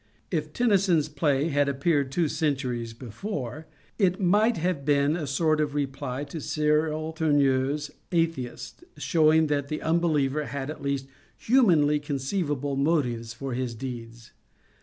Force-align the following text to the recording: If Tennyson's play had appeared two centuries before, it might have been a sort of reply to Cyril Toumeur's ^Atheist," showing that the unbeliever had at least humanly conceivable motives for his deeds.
If 0.31 0.51
Tennyson's 0.51 1.07
play 1.09 1.49
had 1.49 1.69
appeared 1.69 2.11
two 2.11 2.27
centuries 2.27 2.91
before, 2.91 3.67
it 3.99 4.19
might 4.19 4.57
have 4.57 4.83
been 4.83 5.15
a 5.15 5.27
sort 5.27 5.61
of 5.61 5.75
reply 5.75 6.23
to 6.23 6.41
Cyril 6.41 7.13
Toumeur's 7.13 7.91
^Atheist," 8.11 8.81
showing 8.97 9.45
that 9.45 9.67
the 9.67 9.83
unbeliever 9.83 10.45
had 10.45 10.71
at 10.71 10.81
least 10.81 11.05
humanly 11.37 11.99
conceivable 11.99 12.75
motives 12.75 13.35
for 13.35 13.53
his 13.53 13.75
deeds. 13.75 14.31